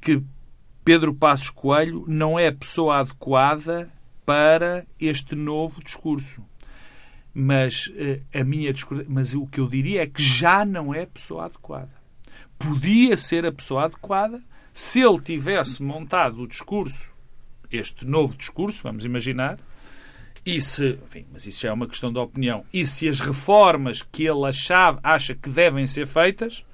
[0.00, 0.22] que
[0.84, 3.90] Pedro Passos Coelho não é a pessoa adequada
[4.24, 6.42] para este novo discurso.
[7.32, 8.72] Mas uh, a minha
[9.08, 12.06] mas o que eu diria é que já não é a pessoa adequada
[12.58, 17.10] podia ser a pessoa adequada se ele tivesse montado o discurso,
[17.70, 19.58] este novo discurso, vamos imaginar,
[20.46, 24.00] e se, enfim, mas isso já é uma questão de opinião, e se as reformas
[24.00, 26.64] que ele achava, acha que devem ser feitas,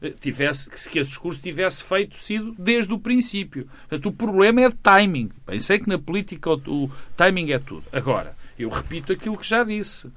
[0.00, 3.68] eh, tivesse, que esse discurso tivesse feito sido desde o princípio.
[3.88, 5.30] Portanto, o problema é de timing.
[5.44, 7.84] Pensei que na política o, o timing é tudo.
[7.92, 10.08] Agora, eu repito aquilo que já disse.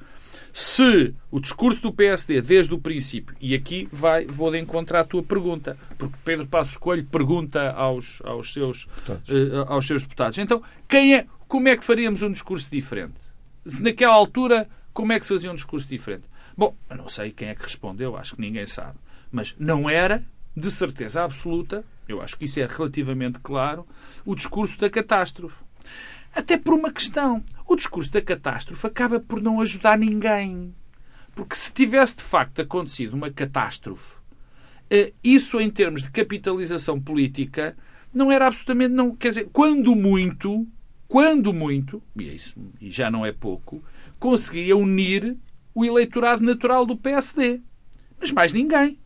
[0.51, 5.05] Se o discurso do PSD desde o princípio, e aqui vai, vou de encontrar a
[5.05, 10.61] tua pergunta, porque Pedro Passos Coelho pergunta aos, aos, seus, uh, aos seus deputados, então,
[10.87, 13.15] quem é, como é que faríamos um discurso diferente?
[13.79, 16.23] Naquela altura, como é que se fazia um discurso diferente?
[16.57, 18.97] Bom, eu não sei quem é que respondeu, acho que ninguém sabe.
[19.31, 20.23] Mas não era,
[20.55, 23.87] de certeza absoluta, eu acho que isso é relativamente claro,
[24.25, 25.55] o discurso da catástrofe.
[26.33, 27.43] Até por uma questão.
[27.67, 30.73] O discurso da catástrofe acaba por não ajudar ninguém.
[31.35, 34.15] Porque se tivesse de facto acontecido uma catástrofe,
[34.89, 37.77] eh, isso em termos de capitalização política
[38.13, 38.93] não era absolutamente.
[38.93, 40.67] Não, quer dizer, quando muito,
[41.07, 43.83] quando muito, e, é isso, e já não é pouco,
[44.19, 45.37] conseguia unir
[45.73, 47.61] o eleitorado natural do PSD.
[48.19, 48.99] Mas mais ninguém.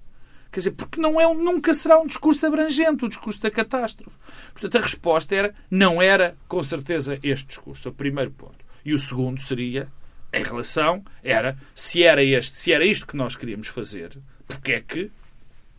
[0.53, 4.15] Quer dizer, porque não é, nunca será um discurso abrangente, o discurso da catástrofe.
[4.53, 8.63] Portanto, a resposta era, não era com certeza este discurso, o primeiro ponto.
[8.85, 9.87] E o segundo seria,
[10.31, 14.15] em relação, era, se era este, se era isto que nós queríamos fazer,
[14.47, 15.09] porque é que,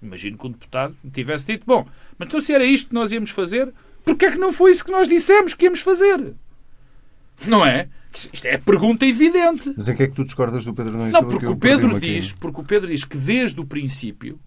[0.02, 1.86] imagino que um deputado tivesse dito, bom,
[2.18, 3.72] mas então se era isto que nós íamos fazer,
[4.04, 6.34] porque é que não foi isso que nós dissemos que íamos fazer?
[7.46, 7.88] Não é?
[8.12, 9.72] Isto é a pergunta evidente.
[9.76, 11.12] Mas em que é que tu discordas do Pedro Nunes?
[11.12, 14.40] Não, porque o Pedro diz, porque o Pedro diz que desde o princípio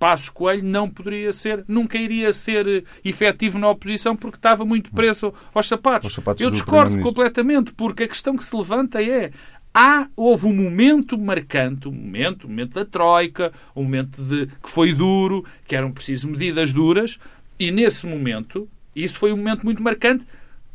[0.00, 4.90] Passos Coelho não poderia ser, nunca iria ser eh, efetivo na oposição porque estava muito
[4.92, 6.14] preso aos sapatos.
[6.14, 9.30] sapatos Eu discordo completamente, porque a questão que se levanta é
[9.74, 14.70] há, houve um momento marcante, um momento, um momento da Troika, um momento de, que
[14.70, 17.18] foi duro, que eram precisas medidas duras,
[17.58, 20.24] e nesse momento, isso foi um momento muito marcante,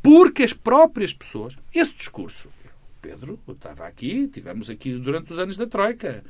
[0.04, 2.48] porque as próprias pessoas, esse discurso,
[3.02, 6.24] Pedro, eu estava aqui, tivemos aqui durante os anos da Troika,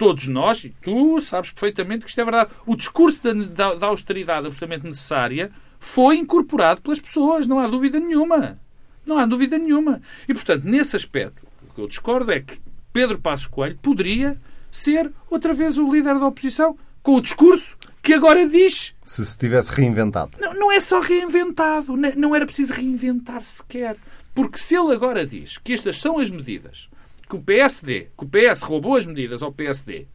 [0.00, 3.86] todos nós, e tu sabes perfeitamente que isto é verdade, o discurso da, da, da
[3.88, 8.58] austeridade absolutamente necessária foi incorporado pelas pessoas, não há dúvida nenhuma.
[9.04, 10.00] Não há dúvida nenhuma.
[10.26, 12.58] E, portanto, nesse aspecto, o que eu discordo é que
[12.94, 14.38] Pedro Passos Coelho poderia
[14.70, 18.94] ser outra vez o líder da oposição com o discurso que agora diz.
[19.02, 20.30] Se se tivesse reinventado.
[20.40, 21.94] Não, não é só reinventado.
[22.16, 23.98] Não era preciso reinventar sequer.
[24.34, 26.88] Porque se ele agora diz que estas são as medidas
[27.30, 30.06] que o PSD, que o PS roubou as medidas ao PSD,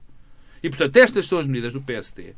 [0.62, 2.34] e portanto estas são as medidas do PSD,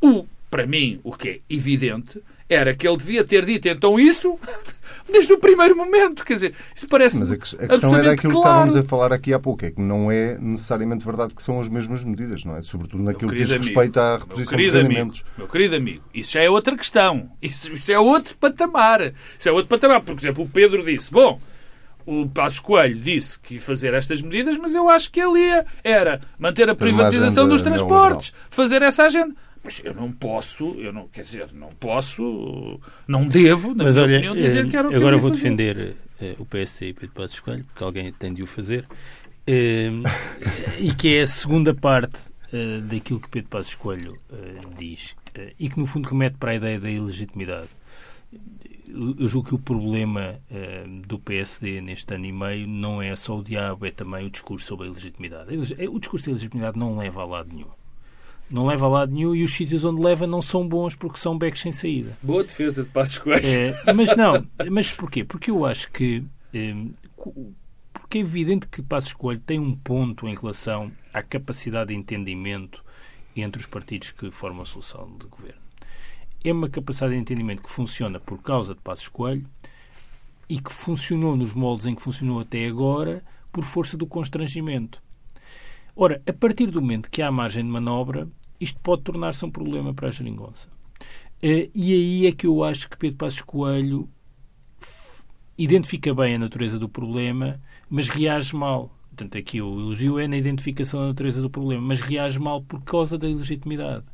[0.00, 4.38] o, para mim, o que é evidente era que ele devia ter dito então isso
[5.10, 6.24] desde o primeiro momento.
[6.24, 7.18] Quer dizer, isso parece.
[7.18, 8.64] Mas a, questão era aquilo claro.
[8.64, 11.60] que estávamos a falar aqui há pouco, é que não é necessariamente verdade que são
[11.60, 12.62] as mesmas medidas, não é?
[12.62, 15.20] Sobretudo naquilo que diz amigo, respeito à reposição de rendimentos.
[15.20, 17.30] Amigo, meu querido amigo, isso já é outra questão.
[17.42, 19.12] Isso, isso é outro patamar.
[19.38, 20.00] Isso é outro patamar.
[20.00, 21.38] Por exemplo, o Pedro disse: bom.
[22.06, 25.66] O Passos Coelho disse que ia fazer estas medidas, mas eu acho que ele ia
[25.82, 29.34] era manter a privatização dos transportes, fazer essa agenda.
[29.64, 34.06] Mas eu não posso, eu não, quer dizer, não posso, não devo, na Mas minha
[34.06, 35.42] olha, opinião, dizer que era o que Agora eu vou fazer.
[35.42, 40.08] defender uh, o PSC e Pedro Passos Coelho, porque alguém tem de o fazer, uh,
[40.78, 44.16] e que é a segunda parte uh, daquilo que Pedro Passos Coelho
[44.78, 45.16] diz,
[45.58, 47.68] e que no fundo remete para a ideia da ilegitimidade.
[48.88, 50.40] Eu julgo que o problema
[51.06, 54.66] do PSD neste ano e meio não é só o diabo, é também o discurso
[54.66, 55.56] sobre a ilegitimidade.
[55.88, 57.70] O discurso da ilegitimidade não leva a lado nenhum
[58.50, 61.36] não leva a lado nenhum e os sítios onde leva não são bons porque são
[61.36, 62.16] becos sem saída.
[62.22, 63.44] Boa defesa de Passos Coelho.
[63.44, 65.24] É, mas não, mas porquê?
[65.24, 66.74] Porque eu acho que é,
[67.92, 72.84] porque é evidente que Passos Coelho tem um ponto em relação à capacidade de entendimento
[73.34, 75.65] entre os partidos que formam a solução de governo.
[76.46, 79.44] É uma capacidade de entendimento que funciona por causa de Passos Coelho
[80.48, 85.02] e que funcionou nos moldes em que funcionou até agora por força do constrangimento.
[85.96, 88.28] Ora, a partir do momento que há margem de manobra,
[88.60, 90.68] isto pode tornar-se um problema para a geringonça.
[91.42, 94.08] Eh, e aí é que eu acho que Pedro Passos Coelho
[95.58, 98.94] identifica bem a natureza do problema, mas reage mal.
[99.08, 102.84] Portanto, aqui o elogio é na identificação da natureza do problema, mas reage mal por
[102.84, 104.04] causa da ilegitimidade.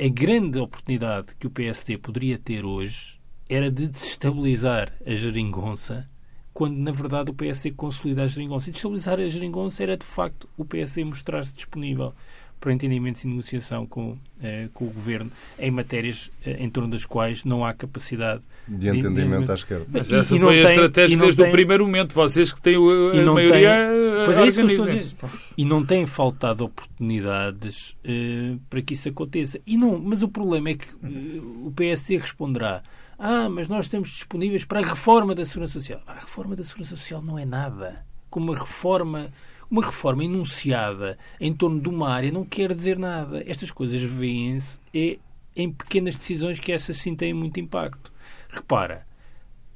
[0.00, 6.08] A grande oportunidade que o PSD poderia ter hoje era de desestabilizar a geringonça
[6.54, 8.68] quando na verdade o PSD consolida a geringonça.
[8.68, 12.14] E destabilizar a geringonça era de facto o PSD mostrar-se disponível
[12.60, 17.04] para entendimentos e negociação com, eh, com o governo em matérias eh, em torno das
[17.04, 19.50] quais não há capacidade de entendimento de...
[19.52, 19.86] à esquerda.
[19.88, 21.48] Mas essa e, foi a tem, estratégia desde tem...
[21.48, 22.14] o primeiro momento.
[22.14, 24.24] Vocês que têm a, a maioria tem...
[24.24, 28.94] pois é isso que eu estou a E não têm faltado oportunidades eh, para que
[28.94, 29.60] isso aconteça.
[29.66, 32.82] E não, mas o problema é que eh, o PSD responderá
[33.18, 36.00] ah, mas nós estamos disponíveis para a reforma da Segurança Social.
[36.06, 38.06] A reforma da Segurança Social não é nada.
[38.30, 39.32] Como uma reforma,
[39.70, 43.42] uma reforma enunciada em torno de uma área não quer dizer nada.
[43.46, 45.18] Estas coisas vêem-se é
[45.54, 48.12] em pequenas decisões que essas sim têm muito impacto.
[48.48, 49.06] Repara,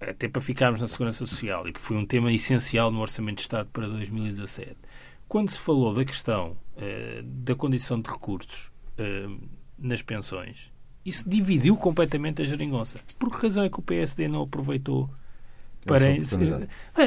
[0.01, 3.69] até para ficarmos na Segurança Social, e foi um tema essencial no Orçamento de Estado
[3.73, 4.77] para 2017,
[5.29, 9.41] quando se falou da questão uh, da condição de recursos uh,
[9.79, 10.73] nas pensões,
[11.05, 12.99] isso dividiu completamente a geringonça.
[13.19, 15.11] Por que razão é que o PSD não aproveitou
[15.85, 16.07] para.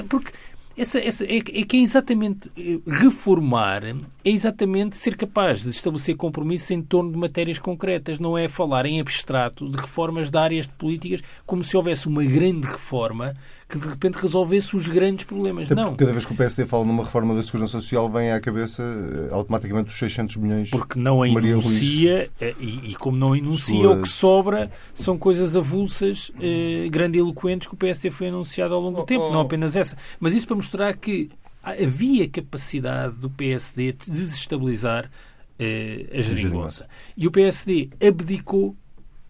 [0.09, 0.33] Porque
[0.77, 6.15] essa, essa, é, é, que é exatamente eh, reformar, é exatamente ser capaz de estabelecer
[6.15, 10.67] compromissos em torno de matérias concretas, não é falar em abstrato de reformas de áreas
[10.67, 13.35] de políticas como se houvesse uma grande reforma
[13.67, 15.71] que de repente resolvesse os grandes problemas.
[15.71, 15.95] Até não.
[15.95, 19.33] Cada vez que o PSD fala numa reforma da Segurança Social, vem à cabeça eh,
[19.33, 20.69] automaticamente os 600 milhões.
[20.69, 23.95] Porque não a enuncia, eh, e, e, como não enuncia, Sua...
[23.95, 28.97] o que sobra são coisas avulsas, eh, grandiloquentes que o PSD foi anunciado ao longo
[28.97, 29.33] do oh, tempo, oh.
[29.33, 29.97] não apenas essa.
[30.19, 31.29] Mas isso para mostrar que
[31.63, 35.09] havia capacidade do PSD de desestabilizar
[35.57, 36.87] eh, a geringonça.
[37.17, 38.75] E o PSD abdicou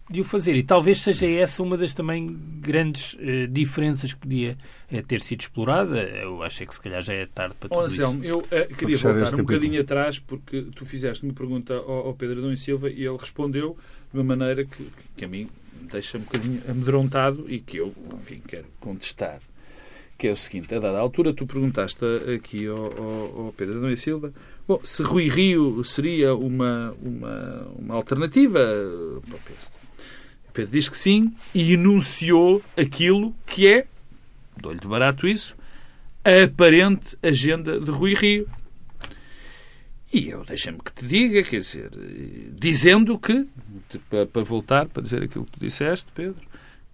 [0.08, 0.54] de o fazer.
[0.54, 4.56] E talvez seja essa uma das também grandes uh, diferenças que podia
[4.90, 6.00] uh, ter sido explorada.
[6.02, 8.32] Eu acho que se calhar já é tarde para tudo Anselmo, isso.
[8.32, 12.38] Eu uh, queria voltar um bocadinho atrás porque tu fizeste uma pergunta ao, ao Pedro
[12.38, 13.76] Adão e Silva e ele respondeu
[14.12, 15.48] de uma maneira que, que a mim
[15.80, 19.40] me deixa um bocadinho amedrontado e que eu, enfim, quero contestar.
[20.18, 23.90] Que é o seguinte, a dada altura tu perguntaste aqui ao, ao, ao Pedro Adão
[23.90, 24.32] e Silva
[24.66, 28.58] bom, se Rui Rio seria uma, uma, uma alternativa
[29.28, 29.76] para o PSD.
[30.52, 33.86] Pedro diz que sim e enunciou aquilo que é,
[34.56, 35.54] dou-lhe de barato isso,
[36.24, 38.48] a aparente agenda de Rui Rio.
[40.12, 41.90] E eu deixa-me que te diga, quer dizer,
[42.52, 43.46] dizendo que,
[44.32, 46.40] para voltar, para dizer aquilo que tu disseste, Pedro,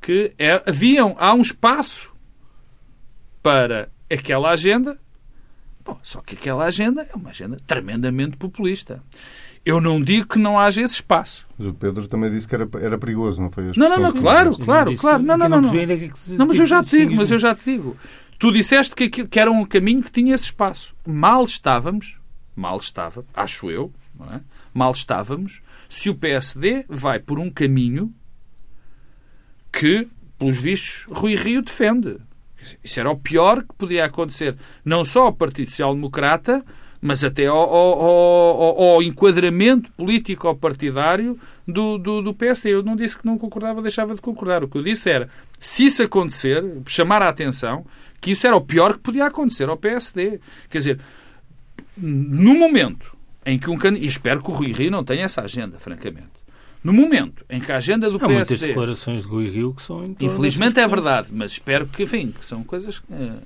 [0.00, 2.11] que é, haviam, há um espaço
[3.42, 4.98] para aquela agenda
[5.84, 9.02] Bom, só que aquela agenda é uma agenda tremendamente populista.
[9.64, 11.46] Eu não digo que não haja esse espaço.
[11.58, 13.64] Mas o Pedro também disse que era, era perigoso, não foi?
[13.76, 15.22] Não, não, não, claro, claro, claro.
[15.22, 15.60] Não, não, não.
[15.60, 15.72] Não,
[16.36, 17.96] não mas eu já te digo, mas eu já te digo.
[18.38, 20.94] Tu disseste que, que era um caminho que tinha esse espaço.
[21.06, 22.18] Mal estávamos,
[22.56, 23.92] mal estava, acho eu,
[24.32, 24.40] é?
[24.74, 28.12] mal estávamos, se o PSD vai por um caminho
[29.72, 32.18] que, pelos vistos, Rui Rio defende.
[32.82, 36.64] Isso era o pior que podia acontecer, não só ao Partido Social Democrata,
[37.00, 42.74] mas até ao, ao, ao, ao enquadramento político ou partidário do, do, do, PSD.
[42.74, 44.62] Eu não disse que não concordava, deixava de concordar.
[44.62, 47.84] O que eu disse era, se isso acontecer, chamar a atenção
[48.20, 50.38] que isso era o pior que podia acontecer ao PSD.
[50.70, 51.00] Quer dizer,
[51.96, 54.04] no momento em que um candidato...
[54.04, 56.41] E espero que o Rui Rio não tenha essa agenda, francamente.
[56.82, 58.34] No momento em que a agenda do Há PSD...
[58.34, 60.04] Há muitas declarações de Rui Rio que são...
[60.20, 63.12] Infelizmente é verdade, mas espero que, enfim, que são coisas que...
[63.12, 63.38] Eh,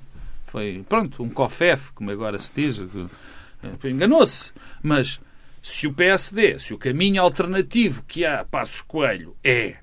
[0.45, 4.51] foi, pronto, um cofef, como agora se diz, eh, enganou-se.
[4.81, 5.19] Mas
[5.61, 9.75] se o PSD, se o caminho alternativo que há a Passos Coelho é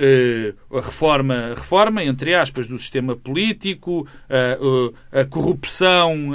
[0.00, 6.32] uh, a reforma, a reforma, entre aspas, do sistema político, uh, uh, a corrupção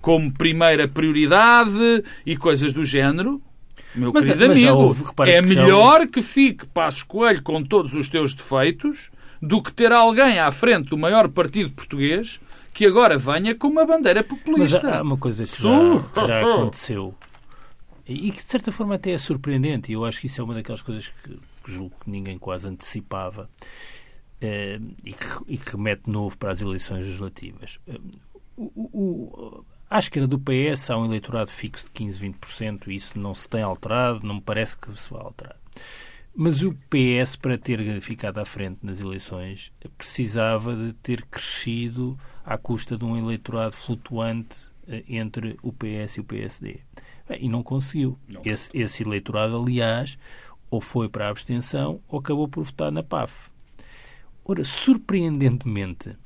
[0.00, 3.42] como primeira prioridade e coisas do género,
[3.94, 8.08] meu mas, querido mas amigo, houve, é melhor que fique Passos Coelho com todos os
[8.08, 12.40] teus defeitos do que ter alguém à frente do maior partido português
[12.72, 14.80] que agora venha com uma bandeira populista.
[14.82, 17.14] Mas há uma coisa que já, que já aconteceu
[18.06, 20.54] e que de certa forma até é surpreendente, e eu acho que isso é uma
[20.54, 21.30] daquelas coisas que,
[21.64, 23.48] que julgo que ninguém quase antecipava
[24.40, 27.78] eh, e, que, e que remete novo para as eleições legislativas.
[27.86, 27.98] Eh,
[28.56, 33.18] o, o, à esquerda do PS há um eleitorado fixo de 15, 20%, e isso
[33.18, 35.56] não se tem alterado, não me parece que se vá alterar.
[36.34, 42.56] Mas o PS, para ter ficado à frente nas eleições, precisava de ter crescido à
[42.56, 46.80] custa de um eleitorado flutuante eh, entre o PS e o PSD.
[47.38, 48.18] E não conseguiu.
[48.26, 48.40] Não.
[48.46, 50.18] Esse, esse eleitorado, aliás,
[50.70, 53.50] ou foi para a abstenção ou acabou por votar na PAF.
[54.42, 56.16] Ora, surpreendentemente,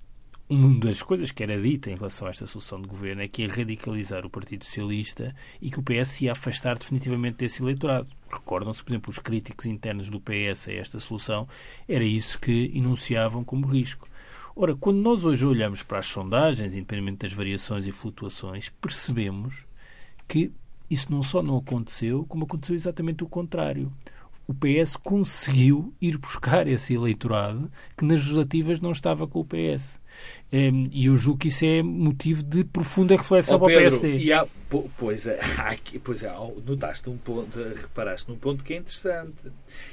[0.49, 3.43] uma das coisas que era dita em relação a esta solução de governo é que
[3.43, 8.09] ia radicalizar o Partido Socialista e que o PS ia afastar definitivamente desse eleitorado.
[8.31, 11.49] Recordam-se, por exemplo, os críticos internos do PS a esta solução,
[11.89, 14.09] era isso que enunciavam como risco.
[14.55, 19.67] Ora, quando nós hoje olhamos para as sondagens, independentemente das variações e flutuações, percebemos
[20.29, 20.53] que
[20.89, 23.93] isso não só não aconteceu, como aconteceu exatamente o contrário.
[24.47, 30.01] O PS conseguiu ir buscar esse eleitorado que nas legislativas não estava com o PS.
[30.53, 34.19] Ehm, e eu julgo que isso é motivo de profunda reflexão oh, para o PSD.
[34.19, 34.47] E há,
[34.97, 35.41] pois, é,
[36.03, 36.33] pois é,
[36.65, 39.53] notaste um ponto, reparaste num ponto que é interessante.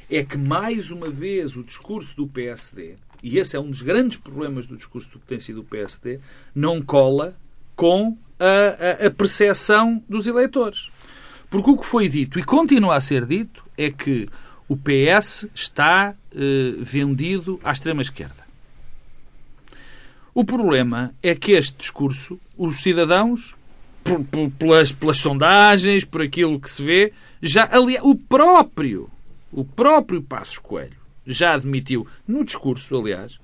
[0.09, 4.17] É que, mais uma vez, o discurso do PSD, e esse é um dos grandes
[4.17, 6.19] problemas do discurso que tem sido o PSD,
[6.53, 7.35] não cola
[7.75, 10.89] com a, a, a percepção dos eleitores.
[11.49, 14.27] Porque o que foi dito e continua a ser dito é que
[14.67, 18.42] o PS está eh, vendido à extrema-esquerda.
[20.33, 23.55] O problema é que este discurso, os cidadãos,
[24.03, 29.09] por, por, pelas, pelas sondagens, por aquilo que se vê, já aliás, o próprio,
[29.51, 33.39] o próprio Passos Coelho já admitiu, no discurso, aliás,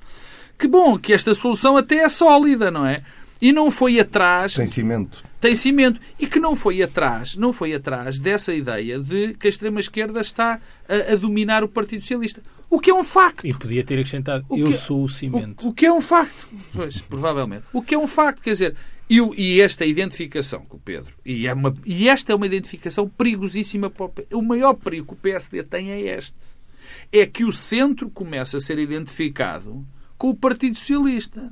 [0.58, 3.02] que bom, que esta solução até é sólida, não é?
[3.41, 4.56] E não foi atrás.
[4.56, 5.23] Tem cimento.
[5.39, 6.02] Tem cimento.
[6.19, 10.60] E que não foi atrás, não foi atrás dessa ideia de que a extrema-esquerda está
[10.89, 12.41] a, a, dominar o Partido Socialista.
[12.69, 13.45] O que é um facto.
[13.45, 15.65] E podia ter acrescentado, o eu que, sou o cimento.
[15.65, 16.47] O, o, que é um facto.
[16.71, 17.65] Pois, provavelmente.
[17.73, 18.75] O que é um facto, quer dizer,
[19.10, 23.10] e, e esta identificação com o Pedro, e, é uma, e esta é uma identificação
[23.10, 26.38] perigosíssima para o O maior perigo que o PSD tem é este.
[27.12, 29.84] É que o centro começa a ser identificado
[30.15, 31.51] com o Partido Socialista.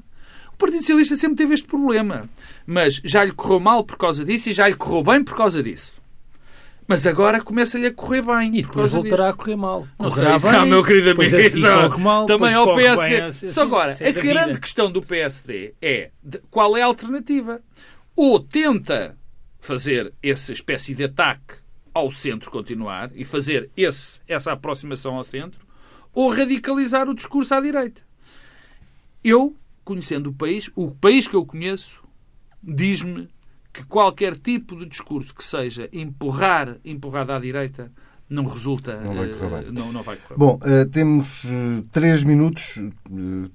[0.53, 2.29] O Partido Socialista sempre teve este problema.
[2.65, 5.63] Mas já lhe correu mal por causa disso e já lhe correu bem por causa
[5.63, 5.96] disso.
[6.87, 8.59] Mas agora começa-lhe a correr bem.
[8.59, 9.33] E depois voltará disto.
[9.33, 9.87] a correr mal.
[9.99, 11.35] Não será bem, meu querido amigo.
[11.35, 13.21] Assim, mal, também ao PSD.
[13.21, 14.59] Bem, Só agora, é a grande vida.
[14.59, 16.11] questão do PSD é
[16.49, 17.61] qual é a alternativa.
[18.15, 19.17] Ou tenta
[19.59, 21.55] fazer essa espécie de ataque
[21.93, 25.65] ao centro continuar e fazer esse, essa aproximação ao centro,
[26.13, 28.01] ou radicalizar o discurso à direita.
[29.23, 32.01] Eu conhecendo o país, o país que eu conheço
[32.63, 33.27] diz-me
[33.77, 37.91] que qualquer tipo de discurso que seja empurrar, empurrado à direita
[38.27, 38.99] não resulta.
[39.01, 39.71] Não vai correr bem.
[39.71, 42.81] Não, não vai correr Bom, uh, temos uh, três minutos,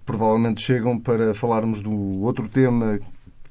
[0.07, 3.01] provavelmente chegam para falarmos do outro tema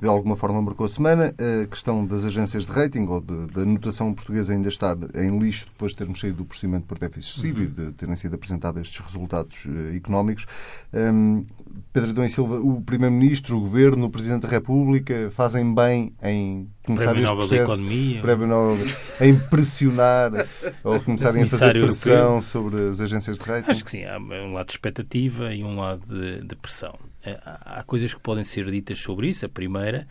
[0.01, 1.33] de alguma forma marcou a semana.
[1.63, 5.91] A questão das agências de rating ou da notação portuguesa ainda estar em lixo depois
[5.91, 7.65] de termos saído do procedimento por déficit excessivo uhum.
[7.65, 10.47] e de terem sido apresentados estes resultados uh, económicos.
[10.91, 11.45] Um,
[11.93, 16.67] Pedro Adão e Silva, o Primeiro-Ministro, o Governo, o Presidente da República fazem bem em
[16.85, 18.85] começar este processo, Economia, Prémio Nobel,
[19.21, 20.31] em pressionar
[20.83, 22.41] ou começarem a fazer pressão europeu.
[22.41, 23.71] sobre as agências de rating?
[23.71, 26.93] Acho que sim, há um lado de expectativa e um lado de, de pressão.
[27.24, 29.45] Eh, há coisas que podem ser ditas sobre isso.
[29.45, 30.07] A primeira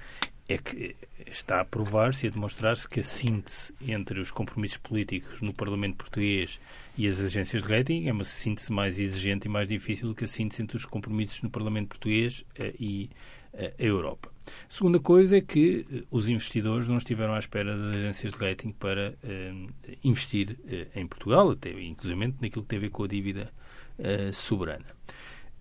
[0.48, 0.96] é que
[1.30, 5.96] está a provar-se e a demonstrar-se que a síntese entre os compromissos políticos no Parlamento
[5.96, 6.58] português
[6.96, 10.24] e as agências de rating é uma síntese mais exigente e mais difícil do que
[10.24, 13.10] a síntese entre os compromissos no Parlamento português uh, e
[13.54, 14.32] uh, a Europa.
[14.46, 18.72] A segunda coisa é que os investidores não estiveram à espera das agências de rating
[18.72, 19.14] para
[20.02, 20.58] investir
[20.96, 23.52] em Portugal, até inclusive naquilo que tem a ver com a dívida
[24.32, 24.86] soberana.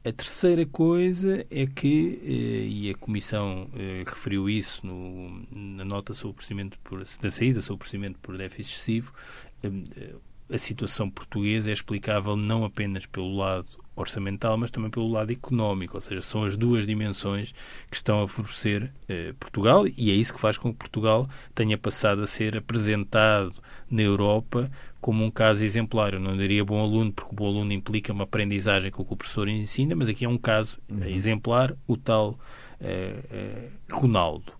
[0.03, 6.13] A terceira coisa é que, eh, e a Comissão eh, referiu isso no, na nota
[6.13, 9.13] sobre o procedimento por, da saída sobre o procedimento por déficit excessivo,
[9.61, 10.15] eh,
[10.51, 13.67] a situação portuguesa é explicável não apenas pelo lado
[14.01, 17.53] orçamental, mas também pelo lado económico, ou seja, são as duas dimensões
[17.89, 21.77] que estão a favorecer eh, Portugal e é isso que faz com que Portugal tenha
[21.77, 23.53] passado a ser apresentado
[23.89, 24.69] na Europa
[25.01, 26.13] como um caso exemplar.
[26.13, 29.13] Eu não diria bom aluno, porque o bom aluno implica uma aprendizagem com o que
[29.13, 31.03] o professor ensina, mas aqui é um caso uhum.
[31.05, 32.37] exemplar, o tal
[32.81, 34.53] eh, eh, Ronaldo.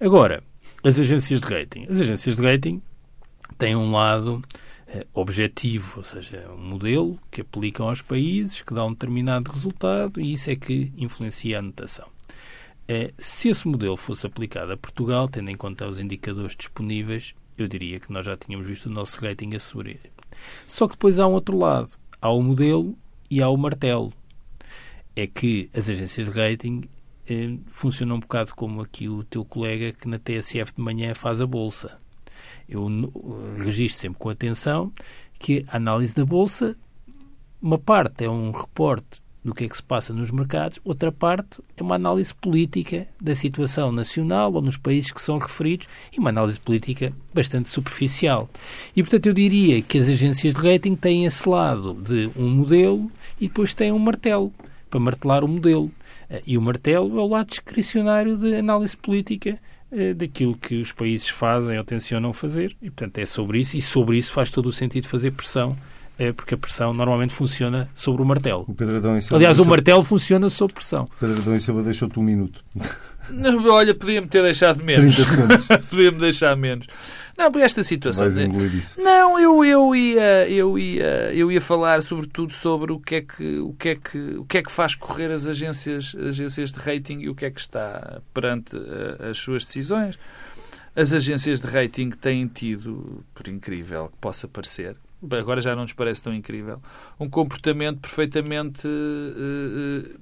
[0.00, 0.42] Agora,
[0.84, 1.86] as agências de rating.
[1.88, 2.80] As agências de rating
[3.58, 4.75] têm um lado eh,
[5.12, 10.20] objetivo, ou seja, é um modelo que aplicam aos países, que dá um determinado resultado
[10.20, 12.08] e isso é que influencia a anotação.
[12.88, 17.66] Eh, se esse modelo fosse aplicado a Portugal, tendo em conta os indicadores disponíveis, eu
[17.66, 20.00] diria que nós já tínhamos visto o nosso rating a subir.
[20.66, 21.90] Só que depois há um outro lado.
[22.20, 22.96] Há o modelo
[23.30, 24.12] e há o martelo.
[25.14, 26.82] É que as agências de rating
[27.28, 31.40] eh, funcionam um bocado como aqui o teu colega que na TSF de manhã faz
[31.40, 31.98] a bolsa
[32.68, 32.88] eu
[33.58, 34.92] registro sempre com atenção
[35.38, 36.76] que a análise da Bolsa,
[37.60, 41.62] uma parte é um reporte do que é que se passa nos mercados, outra parte
[41.76, 46.30] é uma análise política da situação nacional ou nos países que são referidos e uma
[46.30, 48.50] análise política bastante superficial.
[48.96, 53.08] E, portanto, eu diria que as agências de rating têm esse lado de um modelo
[53.40, 54.52] e depois têm um martelo
[54.90, 55.92] para martelar o modelo.
[56.44, 59.60] E o martelo é o lado discricionário de análise política
[60.16, 62.76] daquilo que os países fazem ou tencionam fazer.
[62.82, 65.76] E, portanto, é sobre isso, e sobre isso faz todo o sentido fazer pressão,
[66.18, 68.64] é porque a pressão normalmente funciona sobre o martelo.
[68.66, 69.66] O Pedro Adão Silva Aliás, deixou...
[69.66, 71.06] o martelo funciona sob pressão.
[71.20, 72.64] Pedro Adão e Silva deixou-te um minuto.
[73.68, 75.14] Olha, podia-me ter deixado menos.
[75.14, 75.66] 30 segundos.
[75.90, 76.86] podia-me deixar menos.
[77.36, 78.24] Não, por esta situação.
[78.24, 79.00] Vais engolir isso.
[79.00, 83.58] Não, eu, eu, ia, eu, ia, eu ia falar sobretudo sobre o que, é que,
[83.58, 87.20] o, que é que, o que é que faz correr as agências, agências de rating
[87.20, 90.18] e o que é que está perante uh, as suas decisões.
[90.94, 94.96] As agências de rating têm tido, por incrível que possa parecer,
[95.30, 96.80] agora já não nos parece tão incrível,
[97.20, 100.20] um comportamento perfeitamente uh, uh,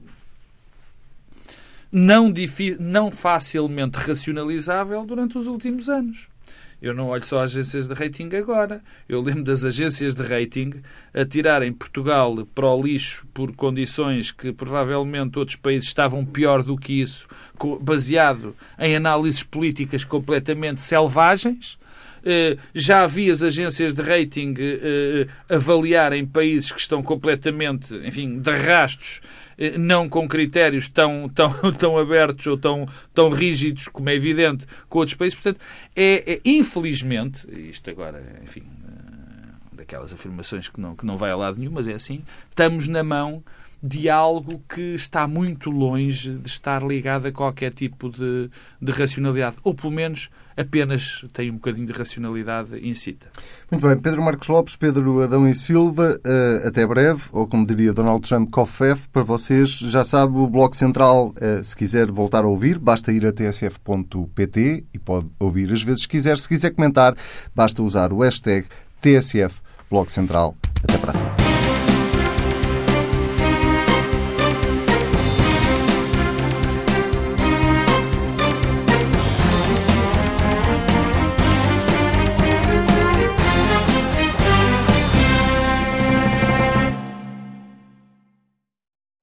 [1.92, 2.34] não,
[2.80, 6.33] não facilmente racionalizável durante os últimos anos.
[6.84, 8.82] Eu não olho só agências de rating agora.
[9.08, 10.70] Eu lembro das agências de rating
[11.14, 16.76] a tirarem Portugal para o lixo por condições que provavelmente outros países estavam pior do
[16.76, 17.26] que isso,
[17.80, 21.78] baseado em análises políticas completamente selvagens.
[22.24, 28.50] Eh, já havia as agências de rating eh, avaliarem países que estão completamente, enfim, de
[28.50, 29.20] rastros
[29.58, 34.66] eh, não com critérios tão, tão, tão abertos ou tão, tão rígidos, como é evidente,
[34.88, 35.38] com outros países.
[35.38, 35.60] Portanto,
[35.94, 41.36] é, é infelizmente, isto agora, enfim, eh, daquelas afirmações que não, que não vai a
[41.36, 43.42] lado nenhum, mas é assim, estamos na mão
[43.82, 48.50] de algo que está muito longe de estar ligado a qualquer tipo de,
[48.80, 53.26] de racionalidade, ou pelo menos apenas tem um bocadinho de racionalidade incita.
[53.70, 57.92] Muito bem, Pedro Marcos Lopes, Pedro Adão e Silva, uh, até breve, ou como diria
[57.92, 59.70] Donald Trump, COFEF, para vocês.
[59.70, 64.84] Já sabe, o Bloco Central, uh, se quiser voltar a ouvir, basta ir a tsf.pt
[64.92, 66.38] e pode ouvir as vezes que quiser.
[66.38, 67.16] Se quiser comentar,
[67.54, 68.66] basta usar o hashtag
[69.00, 70.56] TSF Bloco Central.
[70.82, 71.43] Até a semana.